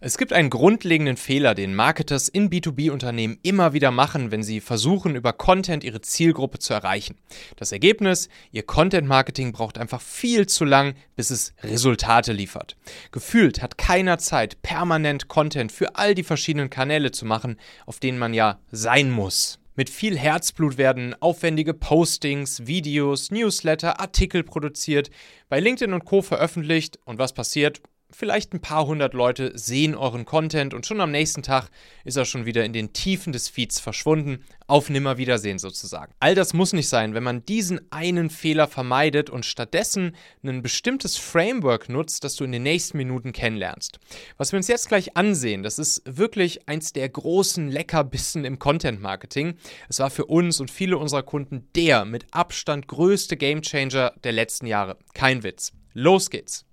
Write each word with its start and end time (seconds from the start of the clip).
Es 0.00 0.16
gibt 0.16 0.32
einen 0.32 0.48
grundlegenden 0.48 1.16
Fehler, 1.16 1.56
den 1.56 1.74
Marketers 1.74 2.28
in 2.28 2.50
B2B-Unternehmen 2.50 3.40
immer 3.42 3.72
wieder 3.72 3.90
machen, 3.90 4.30
wenn 4.30 4.44
sie 4.44 4.60
versuchen, 4.60 5.16
über 5.16 5.32
Content 5.32 5.82
ihre 5.82 6.00
Zielgruppe 6.00 6.60
zu 6.60 6.72
erreichen. 6.72 7.16
Das 7.56 7.72
Ergebnis, 7.72 8.28
ihr 8.52 8.62
Content-Marketing 8.62 9.50
braucht 9.50 9.76
einfach 9.76 10.00
viel 10.00 10.46
zu 10.46 10.64
lang, 10.64 10.94
bis 11.16 11.30
es 11.30 11.52
Resultate 11.64 12.32
liefert. 12.32 12.76
Gefühlt 13.10 13.60
hat 13.60 13.76
keiner 13.76 14.18
Zeit, 14.18 14.62
permanent 14.62 15.26
Content 15.26 15.72
für 15.72 15.96
all 15.96 16.14
die 16.14 16.22
verschiedenen 16.22 16.70
Kanäle 16.70 17.10
zu 17.10 17.26
machen, 17.26 17.58
auf 17.84 17.98
denen 17.98 18.20
man 18.20 18.34
ja 18.34 18.60
sein 18.70 19.10
muss. 19.10 19.58
Mit 19.74 19.90
viel 19.90 20.16
Herzblut 20.16 20.78
werden 20.78 21.16
aufwendige 21.18 21.74
Postings, 21.74 22.68
Videos, 22.68 23.32
Newsletter, 23.32 23.98
Artikel 23.98 24.44
produziert, 24.44 25.10
bei 25.48 25.58
LinkedIn 25.58 25.92
und 25.92 26.04
Co 26.04 26.22
veröffentlicht 26.22 27.00
und 27.04 27.18
was 27.18 27.32
passiert? 27.32 27.80
Vielleicht 28.10 28.54
ein 28.54 28.60
paar 28.60 28.86
hundert 28.86 29.14
Leute 29.14 29.52
sehen 29.54 29.94
euren 29.94 30.24
Content 30.24 30.74
und 30.74 30.86
schon 30.86 31.00
am 31.00 31.10
nächsten 31.10 31.42
Tag 31.42 31.68
ist 32.04 32.16
er 32.16 32.24
schon 32.24 32.46
wieder 32.46 32.64
in 32.64 32.72
den 32.72 32.92
Tiefen 32.92 33.32
des 33.32 33.48
Feeds 33.48 33.80
verschwunden. 33.80 34.44
Auf 34.66 34.90
Nimmerwiedersehen 34.90 35.58
sozusagen. 35.58 36.12
All 36.20 36.34
das 36.34 36.52
muss 36.52 36.74
nicht 36.74 36.90
sein, 36.90 37.14
wenn 37.14 37.22
man 37.22 37.42
diesen 37.46 37.80
einen 37.90 38.28
Fehler 38.28 38.66
vermeidet 38.66 39.30
und 39.30 39.46
stattdessen 39.46 40.14
ein 40.42 40.60
bestimmtes 40.60 41.16
Framework 41.16 41.88
nutzt, 41.88 42.22
das 42.22 42.36
du 42.36 42.44
in 42.44 42.52
den 42.52 42.64
nächsten 42.64 42.98
Minuten 42.98 43.32
kennenlernst. 43.32 43.98
Was 44.36 44.52
wir 44.52 44.58
uns 44.58 44.68
jetzt 44.68 44.88
gleich 44.88 45.16
ansehen, 45.16 45.62
das 45.62 45.78
ist 45.78 46.02
wirklich 46.04 46.68
eins 46.68 46.92
der 46.92 47.08
großen 47.08 47.68
Leckerbissen 47.70 48.44
im 48.44 48.58
Content 48.58 49.00
Marketing. 49.00 49.54
Es 49.88 50.00
war 50.00 50.10
für 50.10 50.26
uns 50.26 50.60
und 50.60 50.70
viele 50.70 50.98
unserer 50.98 51.22
Kunden 51.22 51.68
der 51.74 52.04
mit 52.04 52.26
Abstand 52.30 52.88
größte 52.88 53.38
Gamechanger 53.38 54.12
der 54.22 54.32
letzten 54.32 54.66
Jahre. 54.66 54.98
Kein 55.14 55.42
Witz. 55.44 55.72
Los 55.94 56.28
geht's. 56.28 56.67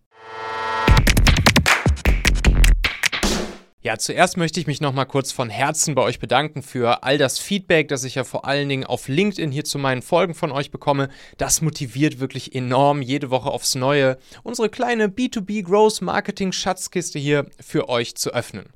Ja, 3.85 3.99
zuerst 3.99 4.35
möchte 4.35 4.59
ich 4.59 4.65
mich 4.65 4.81
nochmal 4.81 5.05
kurz 5.05 5.31
von 5.31 5.51
Herzen 5.51 5.93
bei 5.93 6.01
euch 6.01 6.17
bedanken 6.17 6.63
für 6.63 7.03
all 7.03 7.19
das 7.19 7.37
Feedback, 7.37 7.87
das 7.87 8.03
ich 8.03 8.15
ja 8.15 8.23
vor 8.23 8.45
allen 8.45 8.67
Dingen 8.67 8.83
auf 8.83 9.07
LinkedIn 9.07 9.51
hier 9.51 9.63
zu 9.63 9.77
meinen 9.77 10.01
Folgen 10.01 10.33
von 10.33 10.51
euch 10.51 10.71
bekomme. 10.71 11.07
Das 11.37 11.61
motiviert 11.61 12.19
wirklich 12.19 12.55
enorm, 12.55 13.03
jede 13.03 13.29
Woche 13.29 13.51
aufs 13.51 13.75
Neue 13.75 14.17
unsere 14.41 14.69
kleine 14.69 15.09
B2B 15.09 15.61
Growth 15.61 16.01
Marketing 16.01 16.51
Schatzkiste 16.51 17.19
hier 17.19 17.45
für 17.63 17.87
euch 17.87 18.15
zu 18.15 18.33
öffnen. 18.33 18.73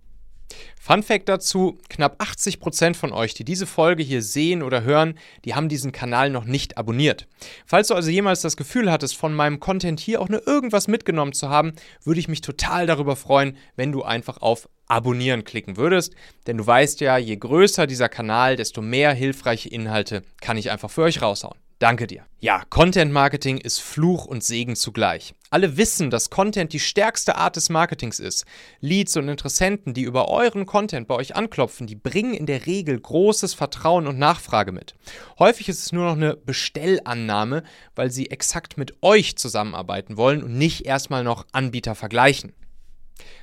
Fun 0.79 1.01
Fact 1.01 1.27
dazu: 1.27 1.79
Knapp 1.89 2.21
80% 2.21 2.93
von 2.93 3.11
euch, 3.11 3.33
die 3.33 3.43
diese 3.43 3.65
Folge 3.65 4.03
hier 4.03 4.21
sehen 4.21 4.61
oder 4.61 4.83
hören, 4.83 5.15
die 5.43 5.55
haben 5.55 5.69
diesen 5.69 5.91
Kanal 5.91 6.29
noch 6.29 6.45
nicht 6.45 6.77
abonniert. 6.77 7.27
Falls 7.65 7.87
du 7.87 7.95
also 7.95 8.11
jemals 8.11 8.41
das 8.41 8.57
Gefühl 8.57 8.91
hattest, 8.91 9.17
von 9.17 9.33
meinem 9.33 9.59
Content 9.59 9.99
hier 9.99 10.21
auch 10.21 10.29
nur 10.29 10.45
irgendwas 10.47 10.87
mitgenommen 10.87 11.33
zu 11.33 11.49
haben, 11.49 11.73
würde 12.03 12.19
ich 12.19 12.27
mich 12.27 12.41
total 12.41 12.85
darüber 12.85 13.15
freuen, 13.15 13.57
wenn 13.75 13.91
du 13.91 14.03
einfach 14.03 14.41
auf 14.41 14.69
Abonnieren 14.89 15.45
klicken 15.45 15.77
würdest. 15.77 16.13
Denn 16.47 16.57
du 16.57 16.67
weißt 16.67 16.99
ja, 16.99 17.17
je 17.17 17.37
größer 17.37 17.87
dieser 17.87 18.09
Kanal, 18.09 18.57
desto 18.57 18.81
mehr 18.81 19.13
hilfreiche 19.13 19.69
Inhalte 19.69 20.23
kann 20.41 20.57
ich 20.57 20.71
einfach 20.71 20.89
für 20.89 21.03
euch 21.03 21.21
raushauen. 21.21 21.57
Danke 21.79 22.07
dir. 22.07 22.25
Ja, 22.41 22.63
Content 22.69 23.13
Marketing 23.13 23.57
ist 23.57 23.79
Fluch 23.79 24.25
und 24.25 24.43
Segen 24.43 24.75
zugleich. 24.75 25.33
Alle 25.49 25.77
wissen, 25.77 26.09
dass 26.09 26.29
Content 26.29 26.73
die 26.73 26.79
stärkste 26.79 27.37
Art 27.37 27.55
des 27.55 27.69
Marketings 27.69 28.19
ist. 28.19 28.45
Leads 28.81 29.15
und 29.15 29.29
Interessenten, 29.29 29.93
die 29.93 30.01
über 30.01 30.27
euren 30.27 30.65
Content 30.65 31.07
bei 31.07 31.15
euch 31.15 31.37
anklopfen, 31.37 31.87
die 31.87 31.95
bringen 31.95 32.33
in 32.33 32.47
der 32.47 32.65
Regel 32.65 32.99
großes 32.99 33.53
Vertrauen 33.53 34.07
und 34.07 34.19
Nachfrage 34.19 34.73
mit. 34.73 34.93
Häufig 35.39 35.69
ist 35.69 35.81
es 35.81 35.93
nur 35.93 36.03
noch 36.03 36.17
eine 36.17 36.35
Bestellannahme, 36.35 37.63
weil 37.95 38.11
sie 38.11 38.29
exakt 38.29 38.77
mit 38.77 39.01
euch 39.01 39.37
zusammenarbeiten 39.37 40.17
wollen 40.17 40.43
und 40.43 40.57
nicht 40.57 40.85
erstmal 40.85 41.23
noch 41.23 41.45
Anbieter 41.53 41.95
vergleichen. 41.95 42.51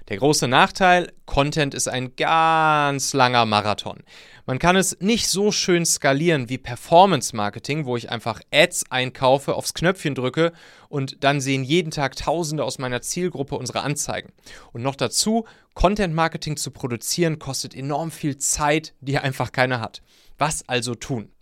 Der 0.09 0.19
große 0.19 0.47
Nachteil, 0.49 1.13
Content 1.25 1.75
ist 1.75 1.89
ein 1.89 2.15
ganz 2.17 3.13
langer 3.13 3.45
Marathon. 3.45 4.03
Man 4.47 4.61
kann 4.61 4.77
es 4.77 5.01
nicht 5.01 5.29
so 5.29 5.51
schön 5.51 5.85
skalieren 5.85 6.49
wie 6.49 6.59
Performance 6.59 7.35
Marketing, 7.35 7.85
wo 7.85 7.97
ich 7.97 8.11
einfach 8.11 8.41
Ads 8.53 8.91
einkaufe, 8.91 9.55
aufs 9.55 9.75
Knöpfchen 9.75 10.15
drücke 10.15 10.53
und 10.89 11.25
dann 11.25 11.41
sehen 11.41 11.65
jeden 11.65 11.91
Tag 11.91 12.15
Tausende 12.15 12.63
aus 12.63 12.79
meiner 12.79 13.03
Zielgruppe 13.03 13.57
unsere 13.57 13.81
Anzeigen. 13.81 14.33
Und 14.73 14.83
noch 14.83 14.95
dazu, 14.95 15.47
Content 15.75 16.15
Marketing 16.15 16.57
zu 16.57 16.71
produzieren 16.71 17.41
kostet 17.41 17.75
enorm 17.75 18.13
viel 18.13 18.37
Zeit, 18.37 18.95
die 19.01 19.19
einfach 19.19 19.51
keiner 19.51 19.81
hat. 19.81 20.03
Was 20.39 20.69
also 20.69 20.95
tun? 20.95 21.33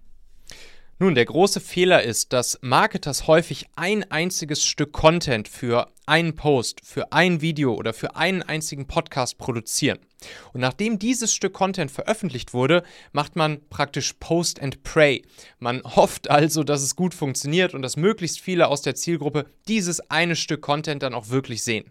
Nun, 1.00 1.16
der 1.16 1.24
große 1.24 1.58
Fehler 1.58 2.04
ist, 2.04 2.32
dass 2.32 2.56
Marketers 2.62 3.26
häufig 3.26 3.66
ein 3.74 4.08
einziges 4.12 4.64
Stück 4.64 4.92
Content 4.92 5.48
für 5.48 5.88
einen 6.06 6.36
Post, 6.36 6.82
für 6.84 7.12
ein 7.12 7.40
Video 7.40 7.74
oder 7.74 7.92
für 7.92 8.14
einen 8.14 8.44
einzigen 8.44 8.86
Podcast 8.86 9.36
produzieren. 9.36 9.98
Und 10.52 10.60
nachdem 10.60 11.00
dieses 11.00 11.34
Stück 11.34 11.52
Content 11.52 11.90
veröffentlicht 11.90 12.54
wurde, 12.54 12.84
macht 13.10 13.34
man 13.34 13.60
praktisch 13.70 14.12
Post 14.20 14.62
and 14.62 14.84
Pray. 14.84 15.22
Man 15.58 15.82
hofft 15.82 16.30
also, 16.30 16.62
dass 16.62 16.82
es 16.82 16.94
gut 16.94 17.12
funktioniert 17.12 17.74
und 17.74 17.82
dass 17.82 17.96
möglichst 17.96 18.40
viele 18.40 18.68
aus 18.68 18.82
der 18.82 18.94
Zielgruppe 18.94 19.46
dieses 19.66 19.98
eine 20.12 20.36
Stück 20.36 20.62
Content 20.62 21.02
dann 21.02 21.14
auch 21.14 21.28
wirklich 21.28 21.64
sehen. 21.64 21.90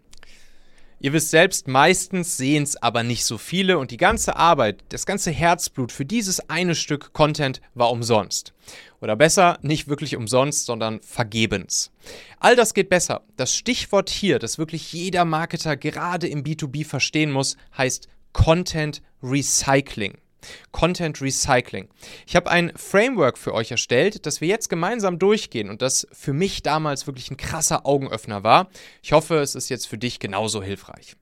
Ihr 1.04 1.12
wisst 1.12 1.28
selbst, 1.28 1.68
meistens 1.68 2.38
sehen 2.38 2.62
es 2.62 2.76
aber 2.82 3.02
nicht 3.02 3.26
so 3.26 3.36
viele 3.36 3.76
und 3.76 3.90
die 3.90 3.98
ganze 3.98 4.36
Arbeit, 4.36 4.82
das 4.88 5.04
ganze 5.04 5.30
Herzblut 5.30 5.92
für 5.92 6.06
dieses 6.06 6.48
eine 6.48 6.74
Stück 6.74 7.12
Content 7.12 7.60
war 7.74 7.90
umsonst. 7.90 8.54
Oder 9.02 9.14
besser, 9.14 9.58
nicht 9.60 9.86
wirklich 9.86 10.16
umsonst, 10.16 10.64
sondern 10.64 11.02
vergebens. 11.02 11.90
All 12.40 12.56
das 12.56 12.72
geht 12.72 12.88
besser. 12.88 13.20
Das 13.36 13.54
Stichwort 13.54 14.08
hier, 14.08 14.38
das 14.38 14.56
wirklich 14.56 14.94
jeder 14.94 15.26
Marketer 15.26 15.76
gerade 15.76 16.26
im 16.26 16.42
B2B 16.42 16.86
verstehen 16.86 17.32
muss, 17.32 17.58
heißt 17.76 18.08
Content 18.32 19.02
Recycling. 19.22 20.14
Content 20.72 21.20
Recycling. 21.20 21.88
Ich 22.26 22.36
habe 22.36 22.50
ein 22.50 22.72
Framework 22.76 23.38
für 23.38 23.54
euch 23.54 23.70
erstellt, 23.70 24.26
das 24.26 24.40
wir 24.40 24.48
jetzt 24.48 24.68
gemeinsam 24.68 25.18
durchgehen 25.18 25.70
und 25.70 25.82
das 25.82 26.06
für 26.12 26.32
mich 26.32 26.62
damals 26.62 27.06
wirklich 27.06 27.30
ein 27.30 27.36
krasser 27.36 27.86
Augenöffner 27.86 28.42
war. 28.42 28.68
Ich 29.02 29.12
hoffe, 29.12 29.38
es 29.38 29.54
ist 29.54 29.68
jetzt 29.68 29.86
für 29.86 29.98
dich 29.98 30.18
genauso 30.18 30.62
hilfreich. 30.62 31.16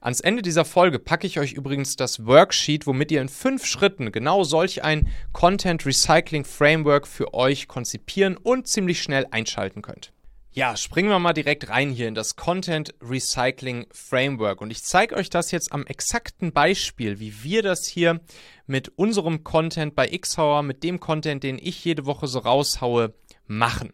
Ans 0.00 0.20
Ende 0.20 0.42
dieser 0.42 0.64
Folge 0.64 0.98
packe 0.98 1.26
ich 1.26 1.38
euch 1.38 1.52
übrigens 1.52 1.96
das 1.96 2.24
Worksheet, 2.26 2.86
womit 2.86 3.10
ihr 3.12 3.20
in 3.20 3.28
fünf 3.28 3.66
Schritten 3.66 4.12
genau 4.12 4.44
solch 4.44 4.82
ein 4.82 5.08
Content 5.32 5.84
Recycling 5.84 6.44
Framework 6.44 7.06
für 7.06 7.34
euch 7.34 7.68
konzipieren 7.68 8.36
und 8.36 8.66
ziemlich 8.66 9.02
schnell 9.02 9.26
einschalten 9.30 9.82
könnt. 9.82 10.12
Ja, 10.50 10.76
springen 10.76 11.10
wir 11.10 11.18
mal 11.18 11.34
direkt 11.34 11.68
rein 11.68 11.90
hier 11.90 12.08
in 12.08 12.14
das 12.14 12.34
Content 12.34 12.94
Recycling 13.02 13.86
Framework. 13.92 14.60
Und 14.60 14.70
ich 14.70 14.82
zeige 14.82 15.14
euch 15.14 15.28
das 15.28 15.50
jetzt 15.50 15.72
am 15.72 15.86
exakten 15.86 16.52
Beispiel, 16.52 17.20
wie 17.20 17.42
wir 17.44 17.62
das 17.62 17.86
hier 17.86 18.20
mit 18.66 18.88
unserem 18.96 19.44
Content 19.44 19.94
bei 19.94 20.08
Xhauer, 20.08 20.62
mit 20.62 20.82
dem 20.82 21.00
Content, 21.00 21.44
den 21.44 21.58
ich 21.58 21.84
jede 21.84 22.06
Woche 22.06 22.26
so 22.26 22.38
raushaue, 22.38 23.14
machen. 23.46 23.92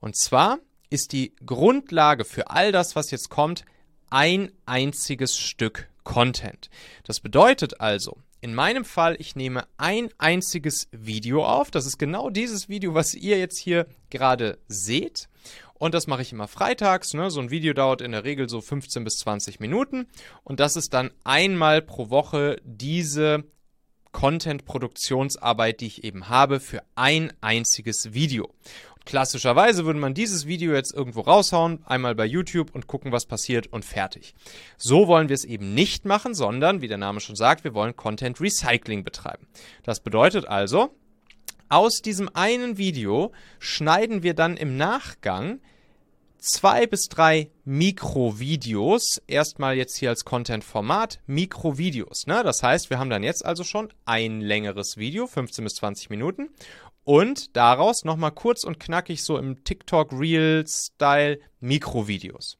Und 0.00 0.16
zwar 0.16 0.58
ist 0.90 1.12
die 1.12 1.34
Grundlage 1.44 2.24
für 2.24 2.50
all 2.50 2.72
das, 2.72 2.94
was 2.94 3.10
jetzt 3.10 3.30
kommt, 3.30 3.64
ein 4.10 4.52
einziges 4.66 5.36
Stück 5.36 5.88
Content. 6.04 6.70
Das 7.04 7.20
bedeutet 7.20 7.80
also, 7.80 8.18
in 8.40 8.54
meinem 8.54 8.84
Fall, 8.84 9.16
ich 9.18 9.34
nehme 9.34 9.64
ein 9.76 10.10
einziges 10.18 10.88
Video 10.92 11.44
auf. 11.44 11.70
Das 11.72 11.86
ist 11.86 11.98
genau 11.98 12.30
dieses 12.30 12.68
Video, 12.68 12.94
was 12.94 13.14
ihr 13.14 13.38
jetzt 13.38 13.58
hier 13.58 13.86
gerade 14.10 14.58
seht. 14.68 15.28
Und 15.78 15.94
das 15.94 16.06
mache 16.06 16.22
ich 16.22 16.32
immer 16.32 16.48
freitags. 16.48 17.14
Ne? 17.14 17.30
So 17.30 17.40
ein 17.40 17.50
Video 17.50 17.72
dauert 17.74 18.00
in 18.00 18.12
der 18.12 18.24
Regel 18.24 18.48
so 18.48 18.60
15 18.60 19.04
bis 19.04 19.18
20 19.18 19.60
Minuten. 19.60 20.06
Und 20.42 20.60
das 20.60 20.76
ist 20.76 20.94
dann 20.94 21.10
einmal 21.24 21.82
pro 21.82 22.10
Woche 22.10 22.56
diese 22.64 23.44
Content-Produktionsarbeit, 24.12 25.80
die 25.80 25.86
ich 25.88 26.04
eben 26.04 26.30
habe, 26.30 26.58
für 26.60 26.82
ein 26.94 27.32
einziges 27.42 28.14
Video. 28.14 28.54
Klassischerweise 29.04 29.84
würde 29.84 30.00
man 30.00 30.14
dieses 30.14 30.46
Video 30.46 30.72
jetzt 30.72 30.92
irgendwo 30.92 31.20
raushauen, 31.20 31.84
einmal 31.86 32.14
bei 32.14 32.24
YouTube 32.24 32.74
und 32.74 32.88
gucken, 32.88 33.12
was 33.12 33.26
passiert 33.26 33.68
und 33.68 33.84
fertig. 33.84 34.34
So 34.78 35.06
wollen 35.06 35.28
wir 35.28 35.34
es 35.34 35.44
eben 35.44 35.74
nicht 35.74 36.06
machen, 36.06 36.34
sondern, 36.34 36.80
wie 36.80 36.88
der 36.88 36.98
Name 36.98 37.20
schon 37.20 37.36
sagt, 37.36 37.62
wir 37.62 37.74
wollen 37.74 37.94
Content 37.94 38.40
Recycling 38.40 39.04
betreiben. 39.04 39.46
Das 39.84 40.00
bedeutet 40.00 40.46
also, 40.46 40.90
aus 41.68 42.00
diesem 42.00 42.28
einen 42.34 42.78
Video 42.78 43.32
schneiden 43.58 44.22
wir 44.22 44.34
dann 44.34 44.56
im 44.56 44.76
Nachgang 44.76 45.60
zwei 46.46 46.86
bis 46.86 47.08
drei 47.08 47.50
Mikrovideos. 47.64 49.20
Erstmal 49.26 49.76
jetzt 49.76 49.96
hier 49.96 50.10
als 50.10 50.24
Content-Format 50.24 51.20
Mikrovideos. 51.26 52.26
Ne? 52.26 52.42
Das 52.44 52.62
heißt, 52.62 52.88
wir 52.90 52.98
haben 52.98 53.10
dann 53.10 53.22
jetzt 53.22 53.44
also 53.44 53.64
schon 53.64 53.92
ein 54.04 54.40
längeres 54.40 54.96
Video, 54.96 55.26
15 55.26 55.64
bis 55.64 55.74
20 55.74 56.10
Minuten. 56.10 56.48
Und 57.04 57.56
daraus 57.56 58.04
nochmal 58.04 58.32
kurz 58.32 58.64
und 58.64 58.80
knackig 58.80 59.22
so 59.22 59.38
im 59.38 59.62
TikTok 59.62 60.12
Reel-Style 60.12 61.38
Mikrovideos. 61.60 62.58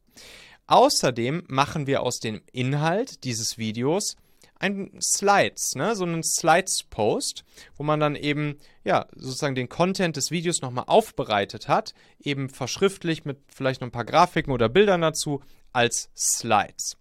Außerdem 0.67 1.44
machen 1.49 1.87
wir 1.87 2.03
aus 2.03 2.19
dem 2.19 2.43
Inhalt 2.53 3.25
dieses 3.25 3.56
Videos 3.56 4.17
ein 4.58 4.91
Slides, 5.00 5.75
ne? 5.75 5.94
so 5.94 6.05
einen 6.05 6.23
Slides-Post, 6.23 7.44
wo 7.76 7.82
man 7.82 8.00
dann 8.00 8.17
eben 8.17 8.58
ja 8.85 9.06
sozusagen 9.14 9.55
den 9.55 9.69
Content 9.69 10.17
des 10.17 10.31
Videos 10.31 10.62
nochmal 10.62 10.85
aufbereitet 10.87 11.69
hat, 11.69 11.94
eben 12.20 12.49
verschriftlich 12.49 13.25
mit 13.25 13.38
vielleicht 13.49 13.81
noch 13.81 13.88
ein 13.88 13.93
paar 13.93 14.05
Grafiken 14.05 14.53
oder 14.53 14.69
Bildern 14.69 15.00
dazu 15.03 15.43
als 15.73 16.11
Slides. 16.17 16.97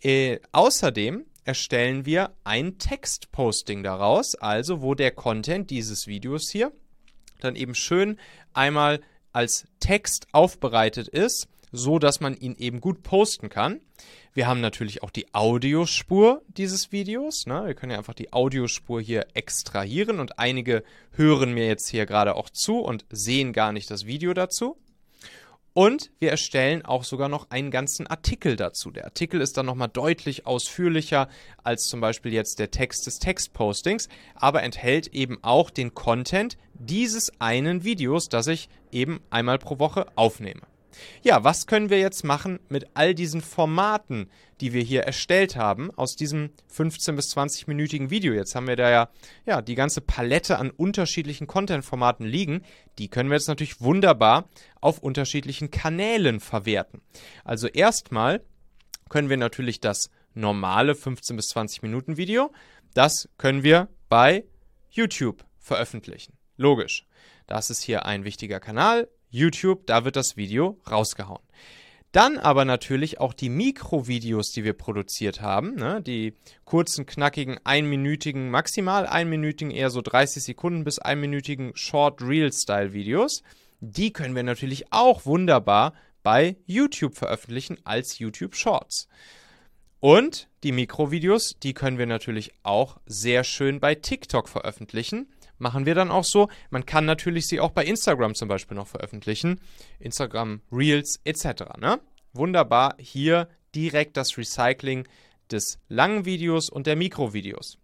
Äh, 0.00 0.38
außerdem 0.52 1.24
erstellen 1.44 2.06
wir 2.06 2.34
ein 2.44 2.78
Textposting 2.78 3.82
daraus, 3.82 4.34
also 4.34 4.82
wo 4.82 4.94
der 4.94 5.10
Content 5.12 5.70
dieses 5.70 6.06
Videos 6.06 6.50
hier 6.50 6.72
dann 7.40 7.56
eben 7.56 7.74
schön 7.74 8.18
einmal 8.52 9.00
als 9.32 9.66
Text 9.80 10.26
aufbereitet 10.32 11.08
ist, 11.08 11.48
so 11.72 11.98
dass 11.98 12.20
man 12.20 12.34
ihn 12.34 12.54
eben 12.56 12.80
gut 12.80 13.02
posten 13.02 13.48
kann. 13.48 13.80
Wir 14.32 14.46
haben 14.46 14.60
natürlich 14.60 15.02
auch 15.02 15.10
die 15.10 15.34
Audiospur 15.34 16.42
dieses 16.48 16.92
Videos. 16.92 17.46
Ne? 17.46 17.66
Wir 17.66 17.74
können 17.74 17.92
ja 17.92 17.98
einfach 17.98 18.14
die 18.14 18.32
Audiospur 18.32 19.00
hier 19.00 19.26
extrahieren 19.34 20.20
und 20.20 20.38
einige 20.38 20.84
hören 21.12 21.52
mir 21.52 21.66
jetzt 21.66 21.88
hier 21.88 22.06
gerade 22.06 22.36
auch 22.36 22.50
zu 22.50 22.78
und 22.78 23.04
sehen 23.10 23.52
gar 23.52 23.72
nicht 23.72 23.90
das 23.90 24.06
Video 24.06 24.34
dazu. 24.34 24.76
Und 25.74 26.10
wir 26.18 26.30
erstellen 26.30 26.84
auch 26.84 27.04
sogar 27.04 27.28
noch 27.28 27.50
einen 27.50 27.70
ganzen 27.70 28.08
Artikel 28.08 28.56
dazu. 28.56 28.90
Der 28.90 29.04
Artikel 29.04 29.40
ist 29.40 29.56
dann 29.56 29.66
nochmal 29.66 29.88
deutlich 29.88 30.44
ausführlicher 30.44 31.28
als 31.62 31.84
zum 31.84 32.00
Beispiel 32.00 32.32
jetzt 32.32 32.58
der 32.58 32.72
Text 32.72 33.06
des 33.06 33.20
Textpostings, 33.20 34.08
aber 34.34 34.64
enthält 34.64 35.06
eben 35.08 35.38
auch 35.42 35.70
den 35.70 35.94
Content 35.94 36.58
dieses 36.74 37.30
einen 37.40 37.84
Videos, 37.84 38.28
das 38.28 38.48
ich 38.48 38.68
eben 38.90 39.20
einmal 39.30 39.58
pro 39.58 39.78
Woche 39.78 40.06
aufnehme. 40.16 40.62
Ja, 41.22 41.44
was 41.44 41.66
können 41.66 41.90
wir 41.90 41.98
jetzt 41.98 42.24
machen 42.24 42.58
mit 42.68 42.88
all 42.94 43.14
diesen 43.14 43.40
Formaten, 43.40 44.30
die 44.60 44.72
wir 44.72 44.82
hier 44.82 45.02
erstellt 45.02 45.56
haben, 45.56 45.90
aus 45.96 46.16
diesem 46.16 46.50
15 46.68 47.16
bis 47.16 47.36
20-minütigen 47.36 48.10
Video? 48.10 48.34
Jetzt 48.34 48.54
haben 48.54 48.66
wir 48.66 48.76
da 48.76 48.90
ja, 48.90 49.08
ja 49.46 49.62
die 49.62 49.74
ganze 49.74 50.00
Palette 50.00 50.58
an 50.58 50.70
unterschiedlichen 50.70 51.46
Content-Formaten 51.46 52.26
liegen. 52.26 52.62
Die 52.98 53.08
können 53.08 53.30
wir 53.30 53.36
jetzt 53.36 53.48
natürlich 53.48 53.80
wunderbar 53.80 54.48
auf 54.80 54.98
unterschiedlichen 54.98 55.70
Kanälen 55.70 56.40
verwerten. 56.40 57.02
Also 57.44 57.68
erstmal 57.68 58.42
können 59.08 59.28
wir 59.28 59.36
natürlich 59.36 59.80
das 59.80 60.10
normale 60.34 60.94
15 60.94 61.36
bis 61.36 61.48
20 61.48 61.82
Minuten 61.82 62.16
Video, 62.16 62.52
das 62.94 63.28
können 63.38 63.62
wir 63.62 63.88
bei 64.08 64.44
YouTube 64.90 65.44
veröffentlichen. 65.58 66.34
Logisch. 66.56 67.06
Das 67.46 67.70
ist 67.70 67.82
hier 67.82 68.06
ein 68.06 68.24
wichtiger 68.24 68.60
Kanal. 68.60 69.08
YouTube, 69.30 69.86
da 69.86 70.04
wird 70.04 70.16
das 70.16 70.36
Video 70.36 70.78
rausgehauen. 70.90 71.42
Dann 72.12 72.38
aber 72.38 72.64
natürlich 72.64 73.20
auch 73.20 73.34
die 73.34 73.50
Mikrovideos, 73.50 74.52
die 74.52 74.64
wir 74.64 74.72
produziert 74.72 75.42
haben, 75.42 75.74
ne? 75.74 76.00
die 76.00 76.34
kurzen, 76.64 77.04
knackigen, 77.04 77.58
einminütigen, 77.64 78.50
maximal 78.50 79.06
einminütigen, 79.06 79.70
eher 79.70 79.90
so 79.90 80.00
30 80.00 80.42
Sekunden 80.42 80.84
bis 80.84 80.98
einminütigen 80.98 81.72
Short 81.76 82.22
Reel-Style 82.22 82.94
Videos. 82.94 83.42
Die 83.80 84.12
können 84.12 84.34
wir 84.34 84.42
natürlich 84.42 84.90
auch 84.90 85.26
wunderbar 85.26 85.92
bei 86.22 86.56
YouTube 86.64 87.14
veröffentlichen 87.14 87.76
als 87.84 88.18
YouTube 88.18 88.54
Shorts. 88.54 89.06
Und 90.00 90.48
die 90.62 90.72
Mikrovideos, 90.72 91.56
die 91.62 91.74
können 91.74 91.98
wir 91.98 92.06
natürlich 92.06 92.52
auch 92.62 92.98
sehr 93.04 93.44
schön 93.44 93.80
bei 93.80 93.94
TikTok 93.94 94.48
veröffentlichen 94.48 95.28
machen 95.58 95.86
wir 95.86 95.94
dann 95.94 96.10
auch 96.10 96.24
so. 96.24 96.48
Man 96.70 96.86
kann 96.86 97.04
natürlich 97.04 97.46
sie 97.46 97.60
auch 97.60 97.70
bei 97.70 97.84
Instagram 97.84 98.34
zum 98.34 98.48
Beispiel 98.48 98.76
noch 98.76 98.86
veröffentlichen. 98.86 99.60
Instagram 99.98 100.62
Reels 100.72 101.20
etc. 101.24 101.78
Ne? 101.78 102.00
Wunderbar, 102.32 102.96
hier 102.98 103.48
direkt 103.74 104.16
das 104.16 104.36
Recycling 104.38 105.06
des 105.50 105.78
langen 105.88 106.24
Videos 106.24 106.70
und 106.70 106.86
der 106.86 106.96
Mikrovideos. 106.96 107.78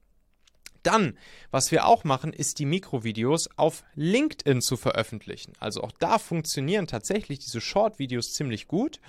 Dann, 0.83 1.17
was 1.51 1.71
wir 1.71 1.87
auch 1.87 2.05
machen, 2.05 2.33
ist 2.33 2.59
die 2.59 2.67
Mikrovideos 2.67 3.49
auf 3.57 3.85
LinkedIn 3.95 4.61
zu 4.61 4.77
veröffentlichen. 4.77 5.55
Also 5.59 5.83
auch 5.83 5.93
da 5.93 6.19
funktionieren 6.19 6.87
tatsächlich 6.87 7.39
diese 7.39 7.63
Short-Videos 7.63 8.35
ziemlich 8.35 8.69
gut. 8.69 9.01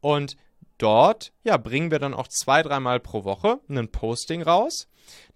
Und 0.00 0.36
dort 0.82 1.32
ja, 1.44 1.56
bringen 1.56 1.90
wir 1.90 1.98
dann 1.98 2.14
auch 2.14 2.28
zwei, 2.28 2.62
dreimal 2.62 3.00
pro 3.00 3.24
Woche 3.24 3.60
ein 3.68 3.90
Posting 3.90 4.42
raus 4.42 4.88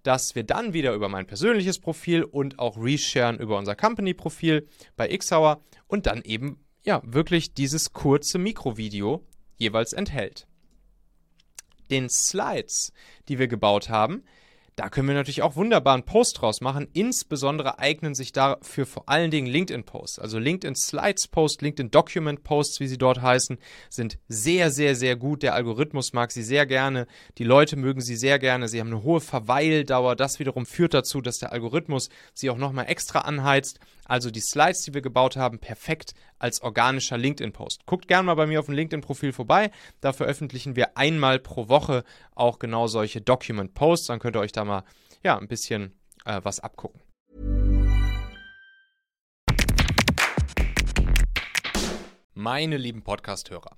das 0.03 0.35
wir 0.35 0.43
dann 0.43 0.73
wieder 0.73 0.93
über 0.93 1.09
mein 1.09 1.25
persönliches 1.25 1.79
Profil 1.79 2.23
und 2.23 2.59
auch 2.59 2.77
resharen 2.77 3.39
über 3.39 3.57
unser 3.57 3.75
Company-Profil 3.75 4.67
bei 4.95 5.15
Xhour 5.15 5.63
und 5.87 6.05
dann 6.05 6.21
eben 6.21 6.63
ja 6.83 7.01
wirklich 7.03 7.53
dieses 7.53 7.93
kurze 7.93 8.37
Mikrovideo 8.37 9.25
jeweils 9.57 9.93
enthält. 9.93 10.47
Den 11.89 12.09
Slides, 12.09 12.93
die 13.27 13.39
wir 13.39 13.47
gebaut 13.47 13.89
haben, 13.89 14.23
da 14.75 14.89
können 14.89 15.07
wir 15.07 15.15
natürlich 15.15 15.41
auch 15.41 15.55
wunderbar 15.55 15.93
einen 15.93 16.03
Post 16.03 16.41
draus 16.41 16.59
machen. 16.59 16.87
Insbesondere 16.91 17.79
eignen 17.79 18.13
sich 18.13 18.33
dafür 18.33 18.85
vor 18.85 19.07
allen 19.07 19.31
Dingen 19.31 19.47
LinkedIn-Posts. 19.47 20.19
Also 20.19 20.37
LinkedIn 20.37 20.75
Slides-Posts, 20.75 21.61
LinkedIn 21.61 21.91
Document-Posts, 21.91 22.81
wie 22.81 22.87
sie 22.87 22.97
dort 22.97 23.21
heißen, 23.21 23.57
sind 23.89 24.17
sehr, 24.27 24.71
sehr, 24.71 24.95
sehr 24.95 25.15
gut. 25.15 25.43
Der 25.43 25.53
Algorithmus 25.53 26.11
mag 26.11 26.31
sie 26.31 26.43
sehr 26.43 26.65
gerne. 26.65 27.07
Die 27.37 27.45
Leute 27.45 27.77
mögen 27.77 28.01
sie 28.01 28.17
sehr 28.17 28.37
gerne. 28.37 28.67
Sie 28.67 28.81
haben 28.81 28.87
eine 28.87 29.03
hohe 29.03 29.21
Verweildauer. 29.21 30.17
Das 30.17 30.39
wiederum 30.39 30.65
führt 30.65 30.93
dazu, 30.93 31.21
dass 31.21 31.37
der 31.37 31.53
Algorithmus 31.53 32.09
sie 32.33 32.49
auch 32.49 32.57
nochmal 32.57 32.89
extra 32.89 33.19
anheizt. 33.19 33.79
Also 34.05 34.29
die 34.29 34.41
Slides, 34.41 34.83
die 34.83 34.93
wir 34.93 35.01
gebaut 35.01 35.35
haben, 35.35 35.57
perfekt 35.57 36.13
als 36.37 36.61
organischer 36.61 37.17
LinkedIn-Post. 37.17 37.85
Guckt 37.85 38.07
gerne 38.07 38.27
mal 38.27 38.35
bei 38.35 38.45
mir 38.45 38.59
auf 38.59 38.67
dem 38.67 38.75
LinkedIn-Profil 38.75 39.33
vorbei. 39.33 39.71
Da 40.01 40.13
veröffentlichen 40.13 40.75
wir 40.75 40.95
einmal 40.97 41.39
pro 41.39 41.69
Woche 41.69 42.03
auch 42.35 42.59
genau 42.59 42.87
solche 42.87 43.21
Document-Posts. 43.21 44.07
Dann 44.07 44.19
könnt 44.19 44.35
ihr 44.35 44.41
euch 44.41 44.51
mal 44.65 44.83
ja, 45.23 45.37
ein 45.37 45.47
bisschen 45.47 45.97
äh, 46.25 46.41
was 46.43 46.59
abgucken. 46.59 47.01
Meine 52.33 52.77
lieben 52.77 53.01
Podcast-Hörer, 53.01 53.77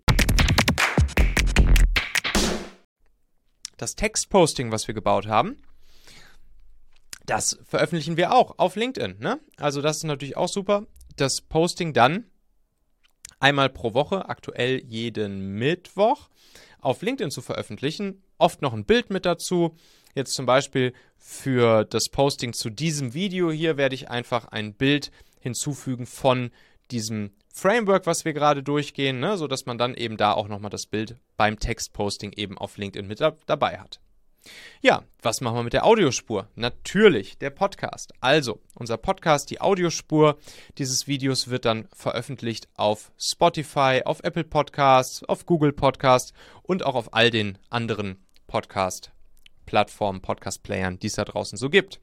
Das 3.81 3.95
Textposting, 3.95 4.71
was 4.71 4.87
wir 4.87 4.93
gebaut 4.93 5.25
haben, 5.27 5.57
das 7.25 7.59
veröffentlichen 7.63 8.15
wir 8.15 8.33
auch 8.33 8.59
auf 8.59 8.75
LinkedIn. 8.75 9.17
Ne? 9.19 9.39
Also 9.57 9.81
das 9.81 9.97
ist 9.97 10.03
natürlich 10.03 10.37
auch 10.37 10.47
super. 10.47 10.85
Das 11.15 11.41
Posting 11.41 11.93
dann 11.93 12.25
einmal 13.39 13.69
pro 13.69 13.93
Woche, 13.93 14.29
aktuell 14.29 14.83
jeden 14.85 15.55
Mittwoch, 15.55 16.29
auf 16.79 17.01
LinkedIn 17.01 17.31
zu 17.31 17.41
veröffentlichen. 17.41 18.21
Oft 18.37 18.61
noch 18.61 18.73
ein 18.73 18.85
Bild 18.85 19.09
mit 19.09 19.25
dazu. 19.25 19.75
Jetzt 20.13 20.33
zum 20.33 20.45
Beispiel 20.45 20.93
für 21.17 21.85
das 21.85 22.09
Posting 22.09 22.53
zu 22.53 22.69
diesem 22.69 23.13
Video 23.13 23.51
hier 23.51 23.77
werde 23.77 23.95
ich 23.95 24.09
einfach 24.09 24.45
ein 24.45 24.73
Bild 24.73 25.11
hinzufügen 25.39 26.05
von 26.05 26.51
diesem 26.91 27.31
Framework, 27.53 28.05
was 28.05 28.25
wir 28.25 28.33
gerade 28.33 28.63
durchgehen, 28.63 29.19
ne, 29.19 29.37
sodass 29.37 29.65
man 29.65 29.77
dann 29.77 29.93
eben 29.93 30.17
da 30.17 30.33
auch 30.33 30.47
nochmal 30.47 30.71
das 30.71 30.85
Bild 30.85 31.17
beim 31.37 31.59
Textposting 31.59 32.31
eben 32.33 32.57
auf 32.57 32.77
LinkedIn 32.77 33.07
mit 33.07 33.19
dabei 33.45 33.79
hat. 33.79 33.99
Ja, 34.81 35.03
was 35.21 35.41
machen 35.41 35.57
wir 35.57 35.63
mit 35.63 35.73
der 35.73 35.85
Audiospur? 35.85 36.47
Natürlich 36.55 37.37
der 37.37 37.51
Podcast. 37.51 38.13
Also, 38.21 38.59
unser 38.73 38.97
Podcast, 38.97 39.51
die 39.51 39.61
Audiospur 39.61 40.37
dieses 40.77 41.07
Videos 41.07 41.49
wird 41.49 41.65
dann 41.65 41.87
veröffentlicht 41.93 42.67
auf 42.75 43.11
Spotify, 43.19 44.01
auf 44.03 44.23
Apple 44.23 44.43
Podcasts, 44.43 45.23
auf 45.23 45.45
Google 45.45 45.73
Podcasts 45.73 46.33
und 46.63 46.83
auch 46.83 46.95
auf 46.95 47.13
all 47.13 47.29
den 47.29 47.59
anderen 47.69 48.25
Podcast-Plattformen, 48.47 50.21
Podcast-Playern, 50.21 50.97
die 50.97 51.07
es 51.07 51.15
da 51.15 51.25
draußen 51.25 51.57
so 51.57 51.69
gibt. 51.69 52.01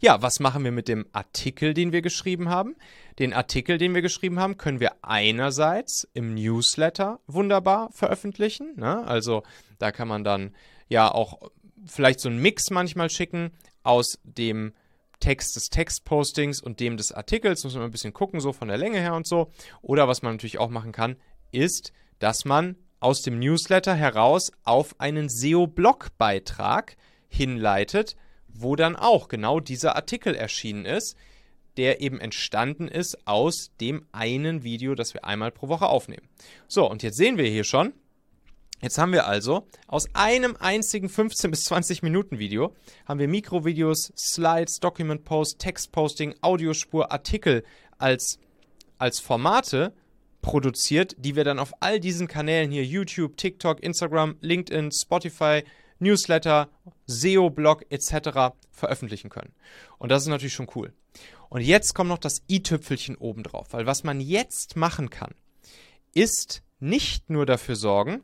Ja, 0.00 0.22
was 0.22 0.40
machen 0.40 0.64
wir 0.64 0.72
mit 0.72 0.88
dem 0.88 1.06
Artikel, 1.12 1.74
den 1.74 1.92
wir 1.92 2.02
geschrieben 2.02 2.48
haben? 2.48 2.76
Den 3.18 3.32
Artikel, 3.32 3.78
den 3.78 3.94
wir 3.94 4.02
geschrieben 4.02 4.38
haben, 4.38 4.56
können 4.56 4.80
wir 4.80 4.92
einerseits 5.02 6.08
im 6.14 6.34
Newsletter 6.34 7.20
wunderbar 7.26 7.90
veröffentlichen. 7.92 8.74
Ne? 8.76 9.06
Also 9.06 9.42
da 9.78 9.90
kann 9.90 10.08
man 10.08 10.24
dann 10.24 10.54
ja 10.88 11.10
auch 11.12 11.50
vielleicht 11.86 12.20
so 12.20 12.28
einen 12.28 12.40
Mix 12.40 12.70
manchmal 12.70 13.10
schicken 13.10 13.50
aus 13.82 14.18
dem 14.22 14.72
Text 15.20 15.56
des 15.56 15.68
Textpostings 15.68 16.62
und 16.62 16.80
dem 16.80 16.96
des 16.96 17.12
Artikels. 17.12 17.64
Muss 17.64 17.74
man 17.74 17.84
ein 17.84 17.90
bisschen 17.90 18.12
gucken, 18.12 18.40
so 18.40 18.52
von 18.52 18.68
der 18.68 18.78
Länge 18.78 19.00
her 19.00 19.14
und 19.14 19.26
so. 19.26 19.50
Oder 19.82 20.06
was 20.06 20.22
man 20.22 20.34
natürlich 20.34 20.58
auch 20.58 20.70
machen 20.70 20.92
kann, 20.92 21.16
ist, 21.50 21.92
dass 22.18 22.44
man 22.44 22.76
aus 23.00 23.22
dem 23.22 23.38
Newsletter 23.38 23.94
heraus 23.94 24.52
auf 24.64 24.98
einen 25.00 25.28
SEO-Blog-Beitrag 25.28 26.96
hinleitet, 27.28 28.16
wo 28.48 28.76
dann 28.76 28.96
auch 28.96 29.28
genau 29.28 29.60
dieser 29.60 29.96
Artikel 29.96 30.34
erschienen 30.34 30.84
ist, 30.84 31.16
der 31.76 32.00
eben 32.00 32.20
entstanden 32.20 32.88
ist 32.88 33.26
aus 33.26 33.70
dem 33.80 34.06
einen 34.10 34.64
Video, 34.64 34.94
das 34.94 35.14
wir 35.14 35.24
einmal 35.24 35.52
pro 35.52 35.68
Woche 35.68 35.86
aufnehmen. 35.86 36.28
So, 36.66 36.90
und 36.90 37.02
jetzt 37.02 37.16
sehen 37.16 37.38
wir 37.38 37.46
hier 37.46 37.64
schon, 37.64 37.92
Jetzt 38.80 38.96
haben 38.96 39.12
wir 39.12 39.26
also 39.26 39.66
aus 39.88 40.06
einem 40.14 40.56
einzigen 40.56 41.08
15 41.08 41.50
bis 41.50 41.64
20 41.64 42.02
Minuten 42.02 42.38
Video 42.38 42.76
haben 43.06 43.18
wir 43.18 43.26
Mikrovideos, 43.26 44.12
Slides, 44.16 44.78
Document 44.78 45.24
Post, 45.24 45.58
Textposting, 45.58 46.36
Audiospur, 46.42 47.10
Artikel 47.10 47.64
als, 47.98 48.38
als 48.98 49.18
Formate 49.18 49.92
produziert, 50.42 51.16
die 51.18 51.34
wir 51.34 51.42
dann 51.42 51.58
auf 51.58 51.72
all 51.80 51.98
diesen 51.98 52.28
Kanälen 52.28 52.70
hier 52.70 52.84
YouTube, 52.84 53.36
TikTok, 53.36 53.82
Instagram, 53.82 54.36
LinkedIn, 54.40 54.92
Spotify, 54.92 55.64
Newsletter, 55.98 56.68
SEO-Blog 57.06 57.86
etc. 57.90 58.54
veröffentlichen 58.70 59.30
können. 59.30 59.52
Und 59.98 60.10
das 60.10 60.22
ist 60.22 60.28
natürlich 60.28 60.54
schon 60.54 60.70
cool. 60.74 60.92
Und 61.48 61.62
jetzt 61.62 61.94
kommt 61.94 62.08
noch 62.08 62.18
das 62.18 62.42
i-Tüpfelchen 62.48 63.16
obendrauf, 63.16 63.72
weil 63.72 63.86
was 63.86 64.04
man 64.04 64.20
jetzt 64.20 64.76
machen 64.76 65.10
kann, 65.10 65.34
ist 66.14 66.62
nicht 66.80 67.30
nur 67.30 67.46
dafür 67.46 67.76
sorgen, 67.76 68.22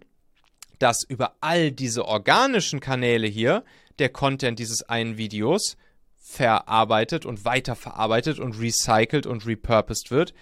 dass 0.79 1.05
über 1.09 1.37
all 1.41 1.73
diese 1.73 2.05
organischen 2.05 2.81
Kanäle 2.81 3.27
hier 3.27 3.65
der 3.99 4.09
Content 4.09 4.59
dieses 4.59 4.83
einen 4.83 5.17
Videos 5.17 5.77
verarbeitet 6.17 7.27
und 7.27 7.45
weiterverarbeitet 7.45 8.39
und 8.39 8.59
recycelt 8.59 9.27
und 9.27 9.47
repurposed 9.47 10.11
wird, 10.11 10.35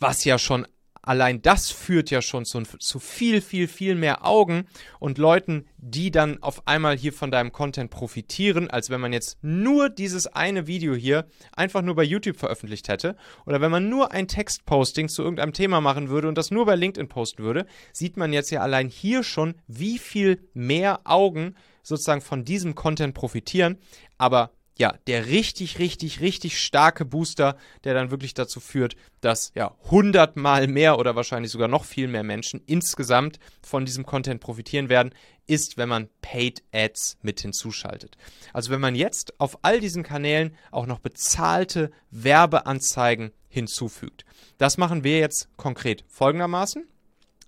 was 0.00 0.24
ja 0.24 0.38
schon 0.38 0.66
allein 1.08 1.40
das 1.40 1.70
führt 1.70 2.10
ja 2.10 2.20
schon 2.20 2.44
zu, 2.44 2.62
zu, 2.78 2.98
viel, 2.98 3.40
viel, 3.40 3.66
viel 3.66 3.94
mehr 3.94 4.26
Augen 4.26 4.66
und 5.00 5.16
Leuten, 5.16 5.64
die 5.78 6.10
dann 6.10 6.42
auf 6.42 6.68
einmal 6.68 6.98
hier 6.98 7.14
von 7.14 7.30
deinem 7.30 7.50
Content 7.50 7.90
profitieren, 7.90 8.68
als 8.68 8.90
wenn 8.90 9.00
man 9.00 9.14
jetzt 9.14 9.38
nur 9.40 9.88
dieses 9.88 10.26
eine 10.26 10.66
Video 10.66 10.94
hier 10.94 11.26
einfach 11.56 11.80
nur 11.80 11.94
bei 11.94 12.02
YouTube 12.02 12.36
veröffentlicht 12.36 12.88
hätte. 12.88 13.16
Oder 13.46 13.62
wenn 13.62 13.70
man 13.70 13.88
nur 13.88 14.12
ein 14.12 14.28
Textposting 14.28 15.08
zu 15.08 15.22
irgendeinem 15.22 15.54
Thema 15.54 15.80
machen 15.80 16.10
würde 16.10 16.28
und 16.28 16.36
das 16.36 16.50
nur 16.50 16.66
bei 16.66 16.76
LinkedIn 16.76 17.08
posten 17.08 17.42
würde, 17.42 17.64
sieht 17.94 18.18
man 18.18 18.34
jetzt 18.34 18.50
ja 18.50 18.60
allein 18.60 18.88
hier 18.88 19.22
schon, 19.22 19.54
wie 19.66 19.98
viel 19.98 20.46
mehr 20.52 21.00
Augen 21.04 21.54
sozusagen 21.82 22.20
von 22.20 22.44
diesem 22.44 22.74
Content 22.74 23.14
profitieren. 23.14 23.78
Aber 24.18 24.50
ja, 24.78 24.94
der 25.08 25.26
richtig, 25.26 25.80
richtig, 25.80 26.20
richtig 26.20 26.60
starke 26.60 27.04
Booster, 27.04 27.56
der 27.82 27.94
dann 27.94 28.12
wirklich 28.12 28.32
dazu 28.32 28.60
führt, 28.60 28.94
dass 29.20 29.50
ja 29.56 29.74
hundertmal 29.90 30.68
mehr 30.68 30.98
oder 30.98 31.16
wahrscheinlich 31.16 31.50
sogar 31.50 31.66
noch 31.66 31.84
viel 31.84 32.06
mehr 32.06 32.22
Menschen 32.22 32.62
insgesamt 32.64 33.40
von 33.60 33.84
diesem 33.84 34.06
Content 34.06 34.40
profitieren 34.40 34.88
werden, 34.88 35.12
ist, 35.46 35.78
wenn 35.78 35.88
man 35.88 36.08
Paid 36.22 36.62
Ads 36.72 37.18
mit 37.22 37.40
hinzuschaltet. 37.40 38.16
Also 38.52 38.70
wenn 38.70 38.80
man 38.80 38.94
jetzt 38.94 39.40
auf 39.40 39.58
all 39.62 39.80
diesen 39.80 40.04
Kanälen 40.04 40.56
auch 40.70 40.86
noch 40.86 41.00
bezahlte 41.00 41.90
Werbeanzeigen 42.12 43.32
hinzufügt. 43.48 44.24
Das 44.58 44.78
machen 44.78 45.02
wir 45.02 45.18
jetzt 45.18 45.48
konkret 45.56 46.04
folgendermaßen. 46.06 46.86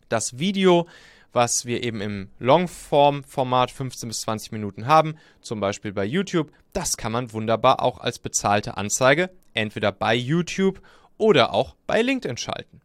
Das 0.08 0.40
Video 0.40 0.88
was 1.32 1.66
wir 1.66 1.82
eben 1.82 2.00
im 2.00 2.30
Longform-Format 2.38 3.70
15 3.70 4.08
bis 4.08 4.20
20 4.22 4.52
Minuten 4.52 4.86
haben, 4.86 5.14
zum 5.40 5.60
Beispiel 5.60 5.92
bei 5.92 6.04
YouTube. 6.04 6.52
Das 6.72 6.96
kann 6.96 7.12
man 7.12 7.32
wunderbar 7.32 7.82
auch 7.82 7.98
als 7.98 8.18
bezahlte 8.18 8.76
Anzeige 8.76 9.30
entweder 9.54 9.92
bei 9.92 10.14
YouTube 10.14 10.80
oder 11.18 11.52
auch 11.52 11.74
bei 11.86 12.02
LinkedIn 12.02 12.36
schalten. 12.36 12.80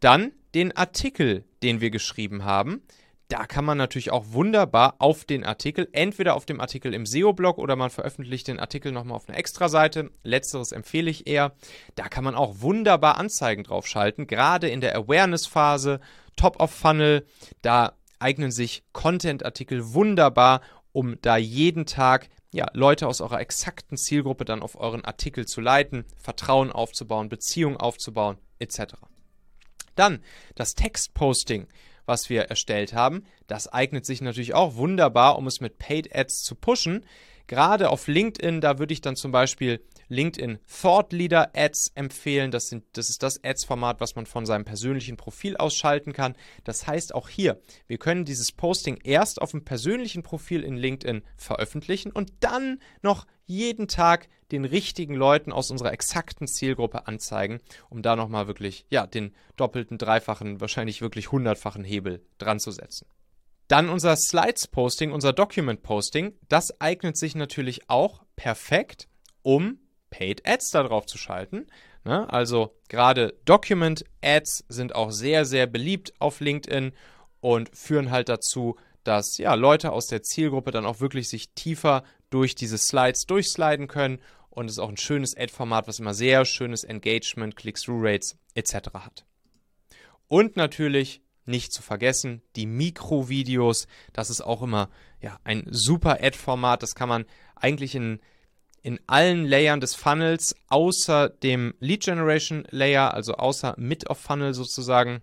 Dann 0.00 0.32
den 0.54 0.76
Artikel, 0.76 1.44
den 1.62 1.80
wir 1.80 1.90
geschrieben 1.90 2.44
haben. 2.44 2.82
Da 3.28 3.46
kann 3.46 3.64
man 3.64 3.78
natürlich 3.78 4.12
auch 4.12 4.26
wunderbar 4.28 4.96
auf 4.98 5.24
den 5.24 5.44
Artikel, 5.44 5.88
entweder 5.92 6.34
auf 6.34 6.44
dem 6.44 6.60
Artikel 6.60 6.92
im 6.92 7.06
SEO-Blog 7.06 7.58
oder 7.58 7.74
man 7.74 7.88
veröffentlicht 7.88 8.48
den 8.48 8.60
Artikel 8.60 8.92
nochmal 8.92 9.16
auf 9.16 9.28
einer 9.28 9.38
Extra-Seite. 9.38 10.10
Letzteres 10.22 10.72
empfehle 10.72 11.10
ich 11.10 11.26
eher. 11.26 11.52
Da 11.94 12.08
kann 12.08 12.22
man 12.22 12.34
auch 12.34 12.60
wunderbar 12.60 13.16
Anzeigen 13.16 13.64
draufschalten, 13.64 14.26
gerade 14.26 14.68
in 14.68 14.82
der 14.82 14.94
Awareness-Phase, 14.94 16.00
Top 16.36 16.60
of 16.60 16.70
Funnel. 16.70 17.26
Da 17.62 17.94
eignen 18.18 18.50
sich 18.50 18.82
Content-Artikel 18.92 19.94
wunderbar, 19.94 20.60
um 20.92 21.20
da 21.20 21.36
jeden 21.36 21.86
Tag 21.86 22.28
ja, 22.52 22.68
Leute 22.72 23.08
aus 23.08 23.20
eurer 23.20 23.40
exakten 23.40 23.96
Zielgruppe 23.96 24.44
dann 24.44 24.62
auf 24.62 24.78
euren 24.78 25.04
Artikel 25.04 25.46
zu 25.46 25.60
leiten, 25.60 26.04
Vertrauen 26.16 26.70
aufzubauen, 26.70 27.28
Beziehungen 27.28 27.76
aufzubauen, 27.76 28.38
etc. 28.60 28.94
Dann 29.96 30.22
das 30.54 30.74
Textposting 30.74 31.66
was 32.06 32.28
wir 32.28 32.42
erstellt 32.42 32.92
haben. 32.92 33.24
Das 33.46 33.68
eignet 33.68 34.06
sich 34.06 34.20
natürlich 34.20 34.54
auch 34.54 34.76
wunderbar, 34.76 35.38
um 35.38 35.46
es 35.46 35.60
mit 35.60 35.78
Paid 35.78 36.14
Ads 36.14 36.42
zu 36.42 36.54
pushen. 36.54 37.04
Gerade 37.46 37.90
auf 37.90 38.06
LinkedIn, 38.08 38.60
da 38.60 38.78
würde 38.78 38.94
ich 38.94 39.00
dann 39.00 39.16
zum 39.16 39.30
Beispiel 39.30 39.84
LinkedIn 40.08 40.58
Thought 40.80 41.12
Leader 41.12 41.50
Ads 41.54 41.92
empfehlen. 41.94 42.50
Das, 42.50 42.68
sind, 42.68 42.84
das 42.92 43.10
ist 43.10 43.22
das 43.22 43.42
Ads-Format, 43.42 44.00
was 44.00 44.16
man 44.16 44.26
von 44.26 44.46
seinem 44.46 44.64
persönlichen 44.64 45.16
Profil 45.16 45.56
ausschalten 45.56 46.12
kann. 46.12 46.36
Das 46.64 46.86
heißt 46.86 47.14
auch 47.14 47.28
hier, 47.28 47.60
wir 47.86 47.98
können 47.98 48.24
dieses 48.24 48.52
Posting 48.52 48.98
erst 49.04 49.42
auf 49.42 49.50
dem 49.50 49.64
persönlichen 49.64 50.22
Profil 50.22 50.62
in 50.62 50.76
LinkedIn 50.76 51.22
veröffentlichen 51.36 52.12
und 52.12 52.32
dann 52.40 52.80
noch 53.02 53.26
jeden 53.46 53.88
Tag 53.88 54.28
den 54.50 54.64
richtigen 54.64 55.14
Leuten 55.14 55.52
aus 55.52 55.70
unserer 55.70 55.92
exakten 55.92 56.46
Zielgruppe 56.46 57.06
anzeigen, 57.06 57.60
um 57.90 58.02
da 58.02 58.16
nochmal 58.16 58.46
wirklich, 58.46 58.86
ja, 58.88 59.06
den 59.06 59.34
doppelten, 59.56 59.98
dreifachen, 59.98 60.60
wahrscheinlich 60.60 61.02
wirklich 61.02 61.32
hundertfachen 61.32 61.84
Hebel 61.84 62.24
dran 62.38 62.60
zu 62.60 62.70
setzen. 62.70 63.06
Dann 63.74 63.88
unser 63.88 64.14
Slides-Posting, 64.14 65.10
unser 65.10 65.32
Document-Posting, 65.32 66.38
das 66.48 66.80
eignet 66.80 67.16
sich 67.16 67.34
natürlich 67.34 67.90
auch 67.90 68.22
perfekt, 68.36 69.08
um 69.42 69.80
Paid 70.10 70.46
Ads 70.46 70.70
darauf 70.70 71.06
zu 71.06 71.18
schalten. 71.18 71.66
Ne? 72.04 72.32
Also 72.32 72.78
gerade 72.88 73.34
Document 73.44 74.04
Ads 74.22 74.64
sind 74.68 74.94
auch 74.94 75.10
sehr, 75.10 75.44
sehr 75.44 75.66
beliebt 75.66 76.12
auf 76.20 76.38
LinkedIn 76.38 76.92
und 77.40 77.76
führen 77.76 78.12
halt 78.12 78.28
dazu, 78.28 78.76
dass 79.02 79.38
ja, 79.38 79.54
Leute 79.54 79.90
aus 79.90 80.06
der 80.06 80.22
Zielgruppe 80.22 80.70
dann 80.70 80.86
auch 80.86 81.00
wirklich 81.00 81.28
sich 81.28 81.50
tiefer 81.54 82.04
durch 82.30 82.54
diese 82.54 82.78
Slides 82.78 83.26
durchsliden 83.26 83.88
können 83.88 84.20
und 84.50 84.66
es 84.66 84.74
ist 84.74 84.78
auch 84.78 84.88
ein 84.88 84.96
schönes 84.96 85.36
Ad-Format, 85.36 85.88
was 85.88 85.98
immer 85.98 86.14
sehr 86.14 86.44
schönes 86.44 86.84
Engagement, 86.84 87.56
Click-Through-Rates 87.56 88.38
etc. 88.54 88.74
hat. 88.94 89.24
Und 90.28 90.54
natürlich 90.54 91.23
nicht 91.46 91.72
zu 91.72 91.82
vergessen, 91.82 92.42
die 92.56 92.66
Mikrovideos, 92.66 93.86
das 94.12 94.30
ist 94.30 94.40
auch 94.40 94.62
immer 94.62 94.90
ja, 95.20 95.38
ein 95.44 95.66
super 95.70 96.18
Ad-Format, 96.22 96.82
das 96.82 96.94
kann 96.94 97.08
man 97.08 97.24
eigentlich 97.56 97.94
in 97.94 98.20
in 98.82 99.00
allen 99.06 99.46
Layern 99.46 99.80
des 99.80 99.94
Funnels, 99.94 100.54
außer 100.68 101.30
dem 101.30 101.72
Lead 101.80 102.04
Generation 102.04 102.66
Layer, 102.68 103.14
also 103.14 103.32
außer 103.32 103.74
Mid 103.78 104.10
of 104.10 104.18
Funnel 104.18 104.52
sozusagen, 104.52 105.22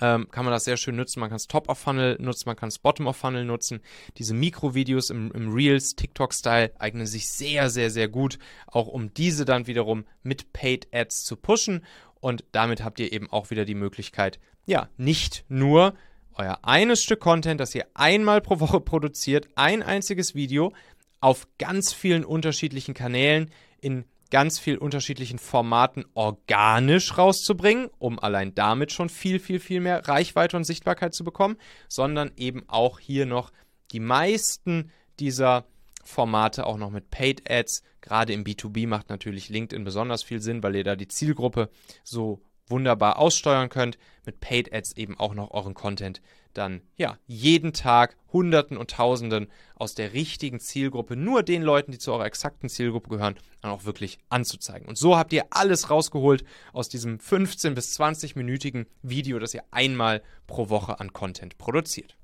ähm, 0.00 0.28
kann 0.30 0.44
man 0.44 0.52
das 0.52 0.64
sehr 0.64 0.76
schön 0.76 0.96
nutzen. 0.96 1.20
Man 1.20 1.28
kann 1.28 1.36
es 1.36 1.46
Top 1.46 1.68
of 1.68 1.78
Funnel 1.78 2.16
nutzen, 2.20 2.48
man 2.48 2.56
kann 2.56 2.68
es 2.68 2.80
Bottom 2.80 3.06
of 3.06 3.16
Funnel 3.16 3.44
nutzen. 3.44 3.80
Diese 4.18 4.34
Mikrovideos 4.34 5.10
im, 5.10 5.30
im 5.32 5.52
Reels, 5.52 5.94
TikTok-Style 5.94 6.72
eignen 6.78 7.06
sich 7.06 7.30
sehr, 7.30 7.70
sehr, 7.70 7.90
sehr 7.90 8.08
gut, 8.08 8.38
auch 8.66 8.88
um 8.88 9.14
diese 9.14 9.44
dann 9.44 9.68
wiederum 9.68 10.04
mit 10.24 10.52
Paid 10.52 10.88
Ads 10.92 11.24
zu 11.24 11.36
pushen. 11.36 11.84
Und 12.20 12.44
damit 12.50 12.82
habt 12.82 12.98
ihr 12.98 13.12
eben 13.12 13.30
auch 13.30 13.50
wieder 13.50 13.64
die 13.64 13.76
Möglichkeit, 13.76 14.40
ja, 14.66 14.88
nicht 14.96 15.44
nur 15.48 15.94
euer 16.34 16.58
eines 16.62 17.02
Stück 17.02 17.20
Content, 17.20 17.60
das 17.60 17.74
ihr 17.74 17.86
einmal 17.94 18.40
pro 18.40 18.60
Woche 18.60 18.80
produziert, 18.80 19.48
ein 19.54 19.82
einziges 19.82 20.34
Video, 20.34 20.72
auf 21.20 21.48
ganz 21.58 21.92
vielen 21.92 22.24
unterschiedlichen 22.24 22.94
Kanälen 22.94 23.50
in 23.80 24.04
ganz 24.30 24.58
vielen 24.58 24.78
unterschiedlichen 24.78 25.38
Formaten 25.38 26.04
organisch 26.14 27.16
rauszubringen, 27.16 27.88
um 27.98 28.18
allein 28.18 28.54
damit 28.54 28.92
schon 28.92 29.08
viel, 29.08 29.38
viel, 29.38 29.60
viel 29.60 29.80
mehr 29.80 30.06
Reichweite 30.08 30.56
und 30.56 30.64
Sichtbarkeit 30.64 31.14
zu 31.14 31.24
bekommen, 31.24 31.56
sondern 31.88 32.32
eben 32.36 32.64
auch 32.68 32.98
hier 32.98 33.24
noch 33.24 33.52
die 33.92 34.00
meisten 34.00 34.90
dieser 35.20 35.64
Formate 36.02 36.66
auch 36.66 36.76
noch 36.76 36.90
mit 36.90 37.10
Paid 37.10 37.50
Ads. 37.50 37.82
Gerade 38.00 38.32
im 38.32 38.44
B2B 38.44 38.86
macht 38.86 39.08
natürlich 39.10 39.48
LinkedIn 39.48 39.84
besonders 39.84 40.22
viel 40.22 40.40
Sinn, 40.40 40.62
weil 40.62 40.76
ihr 40.76 40.84
da 40.84 40.96
die 40.96 41.08
Zielgruppe 41.08 41.70
so 42.04 42.40
wunderbar 42.68 43.18
aussteuern 43.18 43.68
könnt. 43.68 43.98
Mit 44.24 44.40
Paid 44.40 44.72
Ads 44.72 44.96
eben 44.96 45.18
auch 45.18 45.34
noch 45.34 45.50
euren 45.52 45.74
Content 45.74 46.20
dann 46.58 46.82
ja 46.96 47.18
jeden 47.26 47.72
Tag 47.72 48.16
Hunderten 48.32 48.76
und 48.76 48.90
Tausenden 48.90 49.48
aus 49.76 49.94
der 49.94 50.12
richtigen 50.14 50.58
Zielgruppe, 50.58 51.16
nur 51.16 51.42
den 51.42 51.62
Leuten, 51.62 51.92
die 51.92 51.98
zu 51.98 52.12
eurer 52.12 52.26
exakten 52.26 52.68
Zielgruppe 52.68 53.10
gehören, 53.10 53.36
dann 53.60 53.70
auch 53.70 53.84
wirklich 53.84 54.18
anzuzeigen. 54.30 54.88
Und 54.88 54.96
so 54.96 55.16
habt 55.16 55.32
ihr 55.32 55.44
alles 55.50 55.90
rausgeholt 55.90 56.44
aus 56.72 56.88
diesem 56.88 57.18
15 57.18 57.74
bis 57.74 57.98
20-minütigen 57.98 58.86
Video, 59.02 59.38
das 59.38 59.54
ihr 59.54 59.64
einmal 59.70 60.22
pro 60.46 60.68
Woche 60.70 61.00
an 61.00 61.12
Content 61.12 61.58
produziert. 61.58 62.16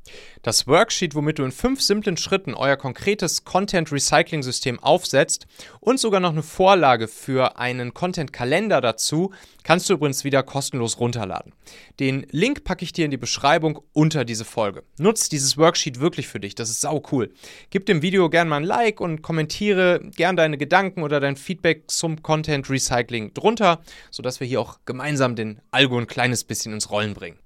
Das 0.42 0.66
Worksheet, 0.66 1.14
womit 1.14 1.38
du 1.38 1.44
in 1.44 1.52
fünf 1.52 1.80
simplen 1.80 2.16
Schritten 2.16 2.54
euer 2.54 2.76
konkretes 2.76 3.44
Content 3.44 3.92
Recycling 3.92 4.42
System 4.42 4.80
aufsetzt 4.80 5.46
und 5.80 6.00
sogar 6.00 6.20
noch 6.20 6.32
eine 6.32 6.42
Vorlage 6.42 7.06
für 7.08 7.58
einen 7.58 7.94
Content 7.94 8.32
Kalender 8.32 8.80
dazu, 8.80 9.32
kannst 9.62 9.88
du 9.88 9.94
übrigens 9.94 10.24
wieder 10.24 10.42
kostenlos 10.42 10.98
runterladen. 10.98 11.52
Den 12.00 12.26
Link 12.30 12.64
packe 12.64 12.84
ich 12.84 12.92
dir 12.92 13.04
in 13.04 13.10
die 13.10 13.16
Beschreibung 13.16 13.80
unter 13.92 14.21
diese 14.24 14.44
Folge. 14.44 14.82
Nutz 14.98 15.28
dieses 15.28 15.56
Worksheet 15.56 16.00
wirklich 16.00 16.28
für 16.28 16.40
dich, 16.40 16.54
das 16.54 16.70
ist 16.70 16.80
sau 16.80 17.02
cool. 17.12 17.32
Gib 17.70 17.86
dem 17.86 18.02
Video 18.02 18.30
gerne 18.30 18.50
mal 18.50 18.56
ein 18.56 18.64
Like 18.64 19.00
und 19.00 19.22
kommentiere 19.22 20.00
gern 20.16 20.36
deine 20.36 20.58
Gedanken 20.58 21.02
oder 21.02 21.20
dein 21.20 21.36
Feedback 21.36 21.90
zum 21.90 22.22
Content 22.22 22.68
Recycling 22.68 23.34
drunter, 23.34 23.80
sodass 24.10 24.40
wir 24.40 24.46
hier 24.46 24.60
auch 24.60 24.78
gemeinsam 24.84 25.36
den 25.36 25.60
Algo 25.70 25.98
ein 25.98 26.06
kleines 26.06 26.44
bisschen 26.44 26.72
ins 26.72 26.90
Rollen 26.90 27.14
bringen. 27.14 27.38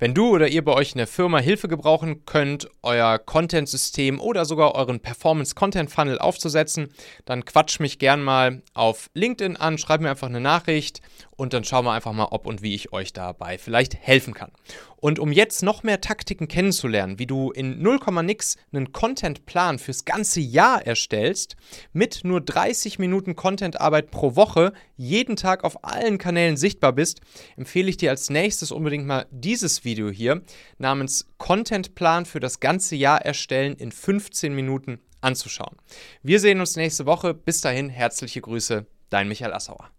Wenn 0.00 0.14
du 0.14 0.28
oder 0.28 0.46
ihr 0.46 0.64
bei 0.64 0.74
euch 0.74 0.92
in 0.92 0.98
der 0.98 1.08
Firma 1.08 1.40
Hilfe 1.40 1.66
gebrauchen 1.66 2.24
könnt, 2.24 2.68
euer 2.82 3.18
Content-System 3.18 4.20
oder 4.20 4.44
sogar 4.44 4.76
euren 4.76 5.00
Performance-Content-Funnel 5.00 6.20
aufzusetzen, 6.20 6.94
dann 7.24 7.44
quatsch 7.44 7.80
mich 7.80 7.98
gern 7.98 8.22
mal 8.22 8.62
auf 8.74 9.10
LinkedIn 9.14 9.56
an, 9.56 9.76
schreib 9.76 10.00
mir 10.00 10.10
einfach 10.10 10.28
eine 10.28 10.40
Nachricht 10.40 11.00
und 11.34 11.52
dann 11.52 11.64
schauen 11.64 11.84
wir 11.84 11.92
einfach 11.92 12.12
mal, 12.12 12.28
ob 12.30 12.46
und 12.46 12.62
wie 12.62 12.76
ich 12.76 12.92
euch 12.92 13.12
dabei 13.12 13.58
vielleicht 13.58 13.96
helfen 13.96 14.34
kann. 14.34 14.52
Und 15.00 15.20
um 15.20 15.30
jetzt 15.30 15.62
noch 15.62 15.84
mehr 15.84 16.00
Taktiken 16.00 16.48
kennenzulernen, 16.48 17.20
wie 17.20 17.26
du 17.26 17.52
in 17.52 17.80
0, 17.80 18.00
nix 18.22 18.56
einen 18.72 18.92
Contentplan 18.92 19.78
fürs 19.78 20.04
ganze 20.04 20.40
Jahr 20.40 20.84
erstellst, 20.84 21.56
mit 21.92 22.22
nur 22.24 22.40
30 22.40 22.98
Minuten 22.98 23.36
Contentarbeit 23.36 24.10
pro 24.10 24.34
Woche, 24.34 24.72
jeden 24.96 25.36
Tag 25.36 25.62
auf 25.62 25.84
allen 25.84 26.18
Kanälen 26.18 26.56
sichtbar 26.56 26.92
bist, 26.92 27.20
empfehle 27.56 27.88
ich 27.88 27.96
dir 27.96 28.10
als 28.10 28.30
nächstes 28.30 28.72
unbedingt 28.72 29.06
mal 29.06 29.26
dieses 29.30 29.84
Video 29.84 29.87
hier 29.94 30.42
namens 30.78 31.26
Contentplan 31.38 32.26
für 32.26 32.40
das 32.40 32.60
ganze 32.60 32.96
Jahr 32.96 33.22
erstellen 33.24 33.74
in 33.74 33.92
15 33.92 34.54
Minuten 34.54 35.00
anzuschauen. 35.20 35.76
Wir 36.22 36.40
sehen 36.40 36.60
uns 36.60 36.76
nächste 36.76 37.06
Woche. 37.06 37.34
Bis 37.34 37.60
dahin, 37.60 37.88
herzliche 37.90 38.40
Grüße, 38.40 38.86
dein 39.10 39.28
Michael 39.28 39.52
Assauer. 39.52 39.90